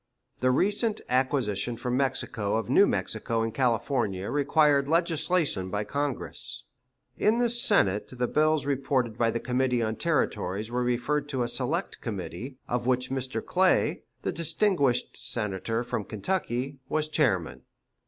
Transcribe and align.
The 0.39 0.49
recent 0.49 0.99
acquisition 1.09 1.77
from 1.77 1.95
Mexico 1.95 2.55
of 2.55 2.71
New 2.71 2.87
Mexico 2.87 3.43
and 3.43 3.53
California 3.53 4.31
required 4.31 4.87
legislation 4.87 5.69
by 5.69 5.83
Congress. 5.83 6.63
In 7.19 7.37
the 7.37 7.51
Senate 7.51 8.07
the 8.11 8.27
bills 8.27 8.65
reported 8.65 9.15
by 9.15 9.29
the 9.29 9.39
Committee 9.39 9.83
on 9.83 9.95
Territories 9.97 10.71
were 10.71 10.81
referred 10.81 11.29
to 11.29 11.43
a 11.43 11.47
select 11.47 12.01
committee, 12.01 12.57
of 12.67 12.87
which 12.87 13.11
Mr. 13.11 13.45
Clay, 13.45 14.01
the 14.23 14.31
distinguished 14.31 15.15
Senator 15.17 15.83
from 15.83 16.05
Kentucky, 16.05 16.79
was 16.89 17.07
chairman. 17.07 17.61